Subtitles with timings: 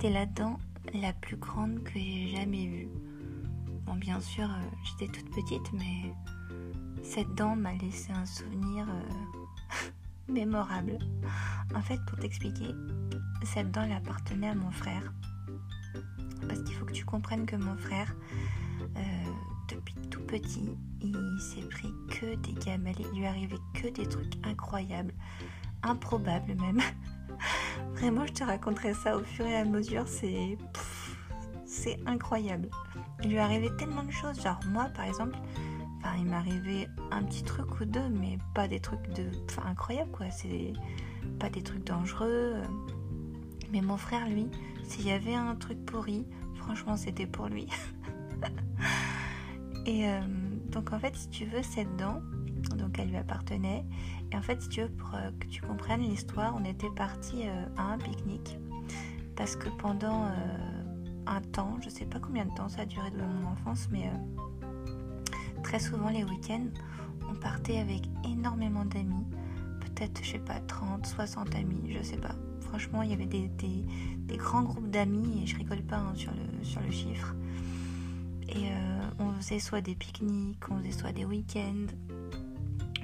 [0.00, 0.60] c'était la dent
[0.94, 2.88] la plus grande que j'ai jamais vue.
[3.84, 6.14] Bon, bien sûr, euh, j'étais toute petite, mais
[7.02, 9.88] cette dent m'a laissé un souvenir euh,
[10.32, 11.00] mémorable.
[11.74, 12.68] En fait, pour t'expliquer,
[13.42, 15.12] cette dent elle appartenait à mon frère.
[16.46, 18.14] Parce qu'il faut que tu comprennes que mon frère,
[18.96, 19.00] euh,
[19.68, 22.94] depuis tout petit, il s'est pris que des gamelles.
[23.12, 25.14] Il lui arrivait que des trucs incroyables,
[25.82, 26.80] improbables même.
[27.98, 30.06] Vraiment, je te raconterai ça au fur et à mesure.
[30.06, 30.56] C'est.
[31.66, 32.70] C'est incroyable.
[33.22, 34.40] Il lui arrivait tellement de choses.
[34.40, 35.36] Genre, moi, par exemple,
[35.98, 39.24] enfin, il m'arrivait un petit truc ou deux, mais pas des trucs de.
[39.50, 40.30] Enfin, incroyables, quoi.
[40.30, 40.72] C'est
[41.40, 42.54] pas des trucs dangereux.
[43.72, 44.48] Mais mon frère, lui,
[44.84, 47.66] s'il y avait un truc pourri, franchement, c'était pour lui.
[49.86, 50.20] et euh,
[50.70, 52.22] donc, en fait, si tu veux, cette dent,
[52.76, 53.84] donc elle lui appartenait.
[54.32, 57.66] Et en fait, si tu veux, euh, que tu comprennes l'histoire, on était parti euh,
[57.76, 58.58] à un pique-nique
[59.36, 60.24] parce que pendant
[61.26, 64.10] un temps, je sais pas combien de temps ça a duré de mon enfance, mais
[65.62, 66.66] très souvent les week-ends,
[67.30, 69.24] on partait avec énormément d'amis,
[69.78, 72.34] peut-être, je sais pas, 30, 60 amis, je sais pas.
[72.62, 76.64] Franchement, il y avait des, grands groupes d'amis, et je rigole pas hein, sur, le,
[76.64, 77.36] sur le chiffre.
[78.48, 78.72] Et
[79.20, 81.86] on faisait soit des pique-niques, on faisait soit des week-ends,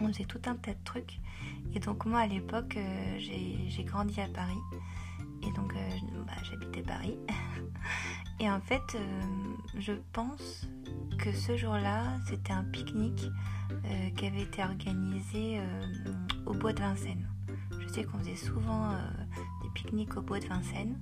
[0.00, 1.20] on faisait tout un tas de trucs.
[1.74, 4.58] Et donc moi à l'époque, euh, j'ai grandi à Paris.
[5.42, 7.18] Et donc euh, bah, j'habitais Paris.
[8.40, 9.22] et en fait, euh,
[9.78, 10.68] je pense
[11.18, 13.28] que ce jour-là, c'était un pique-nique
[14.16, 15.58] qui avait été organisé
[16.46, 17.26] au bois de Vincennes.
[17.80, 18.92] Je sais qu'on faisait souvent
[19.62, 20.98] des pique-niques au bois de Vincennes.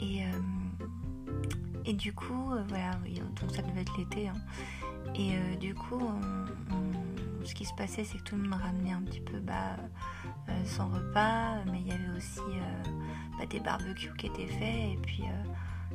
[0.00, 0.22] Et,
[1.84, 2.92] et du coup, voilà,
[3.40, 4.28] donc ça devait être l'été.
[4.28, 4.34] Hein.
[5.14, 6.00] Et du coup,
[7.44, 9.76] ce qui se passait, c'est que tout le monde ramenait un petit peu bah,
[10.48, 12.90] euh, son repas, mais il y avait aussi euh,
[13.38, 15.24] bah, des barbecues qui étaient faits, et puis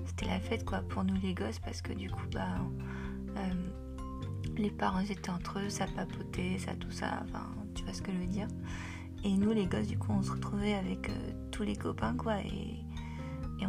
[0.05, 2.57] c'était la fête quoi pour nous les gosses, parce que du coup, bah,
[4.57, 8.11] les parents étaient entre eux, ça papotait, ça tout ça, enfin, tu vois ce que
[8.11, 8.47] je veux dire.
[9.23, 11.11] Et nous, les gosses, du coup, on se retrouvait avec
[11.51, 12.83] tous les copains, quoi, et,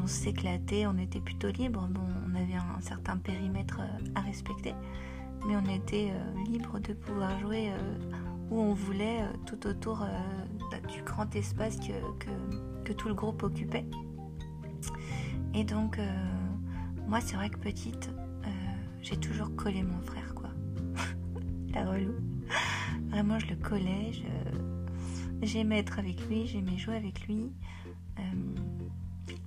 [0.01, 1.89] on s'éclatait, on était plutôt libre.
[1.91, 3.81] Bon, on avait un certain périmètre
[4.15, 4.75] à respecter
[5.47, 7.95] mais on était euh, libre de pouvoir jouer euh,
[8.51, 10.07] où on voulait, euh, tout autour
[10.89, 13.85] du grand espace que, tout le groupe occupait.
[15.55, 15.99] Et donc,
[17.07, 18.11] moi, c'est vrai que petite,
[19.03, 20.49] j'ai toujours collé mon frère, quoi.
[21.75, 22.15] La relou.
[23.11, 24.13] Vraiment, je le collais,
[25.43, 27.53] j'aimais être avec lui, j'aimais jouer avec lui.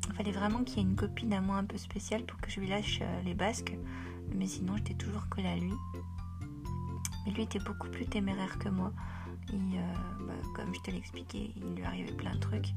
[0.09, 2.49] Il fallait vraiment qu'il y ait une copine à moi un peu spéciale pour que
[2.49, 3.75] je lui lâche les basques
[4.35, 5.73] mais sinon j'étais toujours collée à lui.
[7.25, 8.91] Mais lui était beaucoup plus téméraire que moi.
[9.53, 9.93] Euh,
[10.25, 12.69] bah, comme je te l'expliquais, il lui arrivait plein de trucs.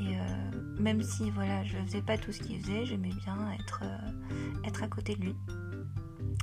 [0.00, 3.80] Et euh, même si voilà, je faisais pas tout ce qu'il faisait, j'aimais bien être,
[3.82, 5.36] euh, être à côté de lui.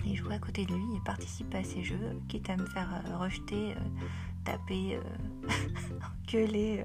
[0.05, 2.89] Et jouer à côté de lui et participer à ses jeux, quitte à me faire
[3.19, 3.73] rejeter,
[4.43, 4.99] taper,
[6.27, 6.83] gueuler.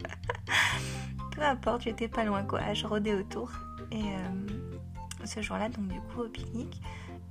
[1.39, 3.53] Peu importe, j'étais pas loin quoi, je rôdais autour.
[3.93, 4.03] Et
[5.25, 6.81] ce jour-là, donc du coup au pique-nique,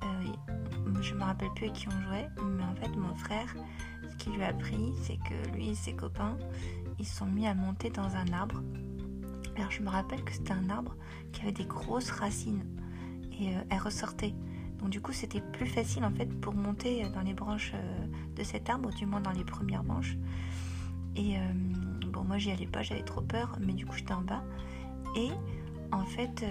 [0.03, 3.53] euh, je me rappelle plus avec qui on jouait, mais en fait mon frère,
[4.09, 6.38] ce qu'il lui a appris, c'est que lui et ses copains,
[7.00, 8.62] ils sont mis à monter dans un arbre.
[9.57, 10.95] Alors je me rappelle que c'était un arbre
[11.34, 12.63] qui avait des grosses racines
[13.39, 14.35] et euh, elles ressortaient.
[14.79, 18.44] Donc du coup c'était plus facile en fait pour monter dans les branches euh, de
[18.44, 20.18] cet arbre, du moins dans les premières branches.
[21.16, 21.35] Et
[22.07, 24.44] bon moi j'y allais pas, j'avais trop peur, mais du coup j'étais en bas.
[25.16, 25.29] Et
[25.91, 26.44] en fait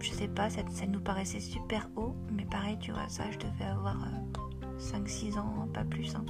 [0.00, 3.64] je sais pas, ça, nous paraissait super haut, mais pareil, tu vois, ça, je devais
[3.64, 3.96] avoir
[4.78, 6.14] 5-6 euh, ans, pas plus.
[6.14, 6.24] Hein.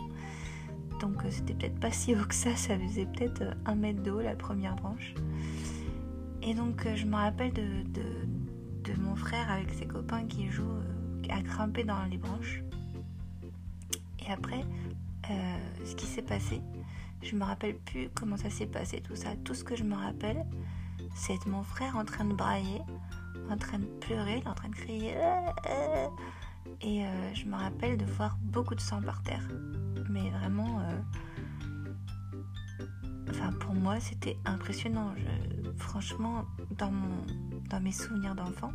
[1.01, 4.03] Donc euh, c'était peut-être pas si haut que ça, ça faisait peut-être euh, un mètre
[4.03, 5.15] de haut la première branche.
[6.43, 10.81] Et donc je me rappelle de, de, mon frère avec ses copains qui jouent
[11.29, 12.63] à grimper dans les branches.
[14.27, 14.65] Et après,
[15.85, 16.63] ce qui s'est passé,
[17.23, 19.31] je me rappelle plus comment ça s'est passé, tout ça.
[19.45, 20.45] Tout ce que je me rappelle,
[21.15, 22.83] c'est mon frère en train de brailler
[23.51, 25.15] en train de pleurer, en train de crier.
[25.17, 26.09] Euh, euh.
[26.83, 29.47] Et euh, je me rappelle de voir beaucoup de sang par terre.
[30.11, 30.83] Mais vraiment,
[33.31, 35.15] enfin pour moi, c'était impressionnant.
[35.77, 36.45] franchement,
[36.79, 37.27] dans, mon,
[37.69, 38.73] dans mes souvenirs d'enfant,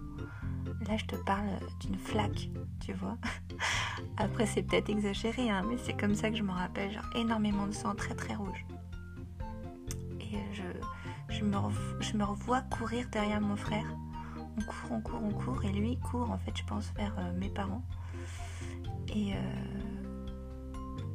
[0.88, 1.48] là je te parle
[1.81, 2.50] d'une flaque,
[2.80, 3.18] tu vois.
[4.18, 6.92] Après, c'est peut-être exagéré, hein, mais c'est comme ça que je me rappelle.
[6.92, 8.65] Genre énormément de sang très très rouge.
[10.19, 10.63] Et je,
[11.36, 11.57] je, me,
[12.00, 13.86] je me revois courir derrière mon frère
[14.57, 17.33] on court, on court, on court, et lui court en fait, je pense, vers euh,
[17.39, 17.83] mes parents.
[19.13, 19.38] Et, euh,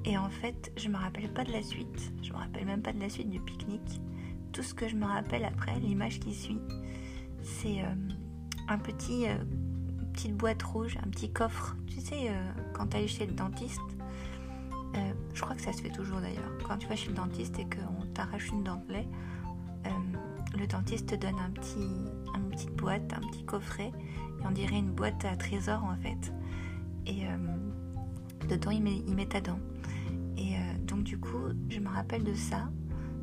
[0.05, 2.93] et en fait, je me rappelle pas de la suite, je me rappelle même pas
[2.93, 4.00] de la suite du pique-nique.
[4.53, 6.61] Tout ce que je me rappelle après, l'image qui suit,
[7.43, 7.83] c'est
[8.69, 9.26] un petit
[10.12, 11.76] petite boîte rouge, un petit coffre.
[11.87, 12.31] Tu sais,
[12.73, 13.81] quand tu chez le dentiste,
[15.35, 16.50] je crois que ça se fait toujours d'ailleurs.
[16.67, 18.82] Quand tu vas chez le dentiste et qu'on t'arrache une dent
[20.59, 21.88] le dentiste te donne un petit,
[22.35, 23.93] une petite boîte, un petit coffret,
[24.41, 26.32] et on dirait une boîte à trésor en fait.
[27.06, 27.25] Et
[28.49, 29.61] dedans, il met, il met ta dent.
[30.37, 31.38] Et donc du coup,
[31.69, 32.69] je me rappelle de ça,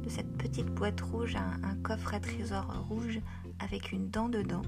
[0.03, 3.19] de cette petite boîte rouge, un, coffre à trésor rouge
[3.59, 4.63] avec une dent dedans.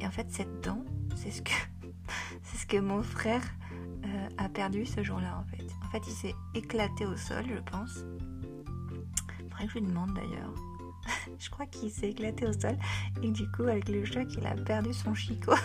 [0.00, 0.84] Et en fait, cette dent,
[1.16, 1.52] c'est ce que,
[2.42, 3.42] c'est ce que mon frère
[4.04, 5.38] euh, a perdu ce jour-là.
[5.38, 8.04] En fait, en fait, il s'est éclaté au sol, je pense.
[9.50, 10.54] Faudrait que je lui demande d'ailleurs.
[11.38, 12.76] je crois qu'il s'est éclaté au sol
[13.22, 15.54] et du coup, avec le choc, il a perdu son chicot.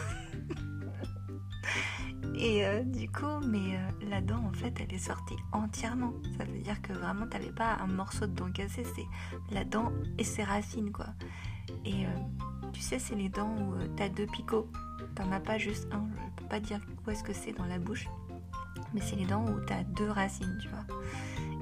[2.35, 6.13] Et euh, du coup, mais euh, la dent, en fait, elle est sortie entièrement.
[6.37, 9.91] Ça veut dire que vraiment, t'avais pas un morceau de dent cassé, c'est la dent
[10.17, 11.07] et ses racines, quoi.
[11.83, 12.05] Et
[12.97, 14.67] c'est les dents où t'as deux picots.
[15.15, 16.07] T'en as pas juste un.
[16.15, 18.07] Je peux pas dire où est-ce que c'est dans la bouche.
[18.93, 20.85] Mais c'est les dents où t'as deux racines, tu vois.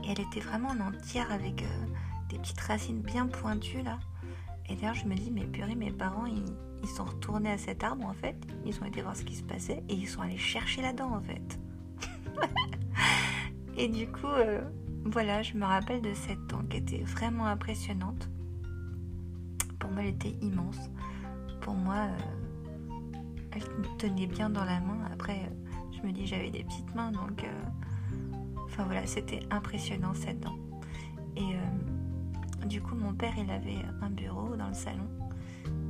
[0.04, 1.66] Et elle était vraiment en entière avec
[2.30, 4.00] des petites racines bien pointues, là.
[4.70, 6.46] Et d'ailleurs, je me dis, mais purée, mes parents, ils
[6.84, 8.36] ils sont retournés à cet arbre en fait,
[8.66, 11.14] ils ont été voir ce qui se passait et ils sont allés chercher la dent
[11.14, 11.60] en fait.
[13.78, 14.62] et du coup, euh,
[15.06, 18.30] voilà, je me rappelle de cette dent qui était vraiment impressionnante.
[19.80, 20.78] Pour moi, elle était immense.
[21.68, 23.18] Pour moi, euh,
[23.52, 23.64] elle
[23.98, 25.00] tenait bien dans la main.
[25.12, 27.46] Après, euh, je me dis, j'avais des petites mains, donc.
[28.66, 30.56] Enfin voilà, c'était impressionnant cette dent.
[31.36, 31.56] Et
[32.68, 35.08] du coup, mon père, il avait un bureau dans le salon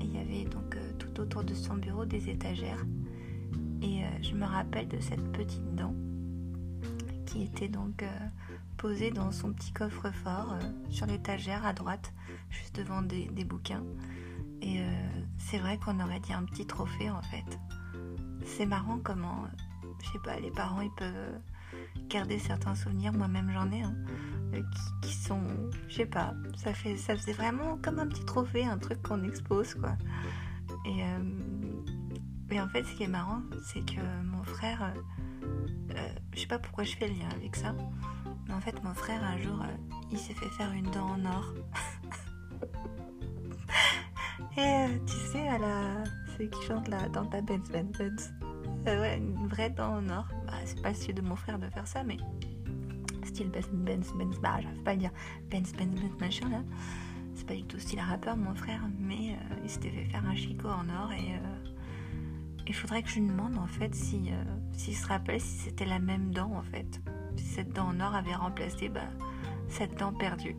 [0.07, 2.85] il y avait donc euh, tout autour de son bureau des étagères.
[3.81, 5.93] Et euh, je me rappelle de cette petite dent
[7.25, 8.07] qui était donc euh,
[8.77, 10.55] posée dans son petit coffre-fort
[10.89, 12.13] sur l'étagère à droite,
[12.49, 13.83] juste devant des, bouquins.
[14.61, 14.81] Et
[15.49, 17.59] c'est vrai qu'on aurait dit un petit trophée en fait.
[18.45, 19.45] C'est marrant comment,
[20.03, 21.39] je sais pas, les parents ils peuvent
[22.09, 23.81] garder certains souvenirs, moi-même j'en ai.
[23.81, 23.95] Hein.
[24.53, 24.61] Euh,
[25.01, 25.41] qui, sont,
[25.87, 29.23] je sais pas, ça fait, ça faisait vraiment comme un petit trophée, un truc qu'on
[29.23, 29.97] expose quoi.
[30.85, 34.93] Et, euh, en fait, ce qui est marrant, c'est que mon frère,
[35.95, 37.73] euh, je sais pas pourquoi je fais le lien avec ça,
[38.47, 39.63] mais en fait, mon frère un jour,
[40.11, 41.53] il s'est fait faire une dent en or.
[44.57, 46.03] Et tu sais, à la,
[46.35, 48.33] ceux qui chantent là, dans ta Benz Benz Benz,
[48.85, 50.27] ouais, une vraie dent en or.
[50.47, 52.17] Bah, c'est pas le style de mon frère de faire ça, mais
[53.23, 55.11] style Benz Benz Benz, bah j'arrive pas à dire,
[55.51, 56.63] Benz Benz Benz machin là.
[57.35, 60.35] C'est pas du tout style rappeur mon frère, mais euh, il s'était fait faire un
[60.35, 61.73] chicot en or et euh,
[62.65, 64.43] il faudrait que je lui demande en fait si euh,
[64.73, 66.99] s'il se rappelle si c'était la même dent en fait.
[67.35, 69.01] Si cette dent en or avait remplacé bah,
[69.69, 70.55] cette dent perdue.